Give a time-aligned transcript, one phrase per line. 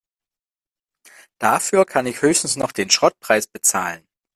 [1.39, 4.03] Dafür kann ich höchstens noch den Schrottpreis bezahlen.